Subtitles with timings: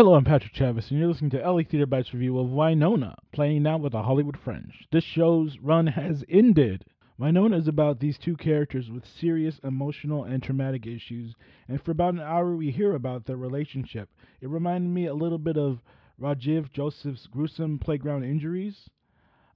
[0.00, 3.64] Hello, I'm Patrick Chavis, and you're listening to LA Theater Bites review of Winona, playing
[3.64, 4.88] now with the Hollywood Fringe.
[4.90, 6.86] This show's run has ended.
[7.18, 11.34] Winona is about these two characters with serious emotional and traumatic issues,
[11.68, 14.08] and for about an hour we hear about their relationship.
[14.40, 15.82] It reminded me a little bit of
[16.18, 18.88] Rajiv Joseph's gruesome playground injuries.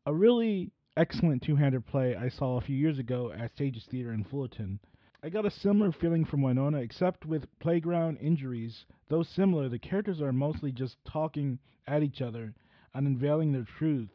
[0.04, 4.12] A really excellent two handed play I saw a few years ago at Stages Theater
[4.12, 4.78] in Fullerton.
[5.24, 8.84] I got a similar feeling from Winona, except with playground injuries.
[9.08, 12.52] Though similar, the characters are mostly just talking at each other
[12.92, 14.10] and unveiling their truth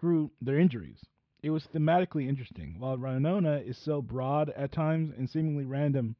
[0.00, 0.98] through their injuries.
[1.44, 6.16] It was thematically interesting, while Winona is so broad at times and seemingly random,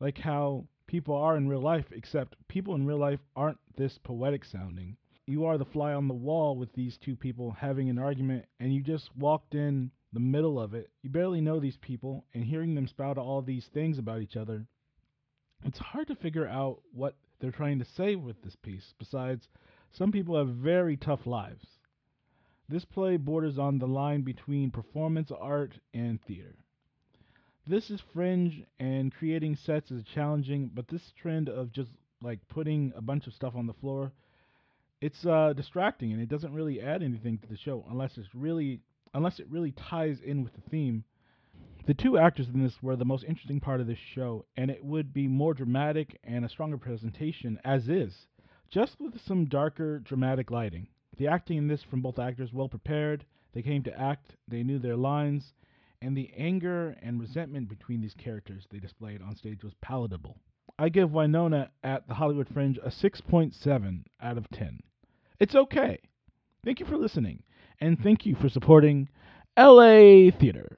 [0.00, 4.44] like how people are in real life, except people in real life aren't this poetic
[4.44, 4.98] sounding.
[5.26, 8.74] You are the fly on the wall with these two people having an argument, and
[8.74, 10.90] you just walked in the middle of it.
[11.02, 14.66] You barely know these people, and hearing them spout all these things about each other,
[15.64, 18.94] it's hard to figure out what they're trying to say with this piece.
[18.98, 19.48] Besides,
[19.92, 21.64] some people have very tough lives.
[22.68, 26.56] This play borders on the line between performance art and theater.
[27.66, 32.92] This is fringe, and creating sets is challenging, but this trend of just like putting
[32.96, 34.12] a bunch of stuff on the floor,
[35.00, 38.80] it's uh, distracting and it doesn't really add anything to the show unless it's really
[39.14, 41.04] unless it really ties in with the theme.
[41.84, 44.84] The two actors in this were the most interesting part of this show, and it
[44.84, 48.26] would be more dramatic and a stronger presentation as is,
[48.70, 50.86] just with some darker, dramatic lighting.
[51.16, 54.78] The acting in this from both actors well prepared, they came to act, they knew
[54.78, 55.52] their lines,
[56.00, 60.38] and the anger and resentment between these characters they displayed on stage was palatable.
[60.78, 64.80] I give Winona at the Hollywood Fringe a 6.7 out of 10.
[65.38, 65.98] It's okay.
[66.64, 67.42] Thank you for listening
[67.80, 69.08] and thank you for supporting
[69.56, 70.71] LA Theater.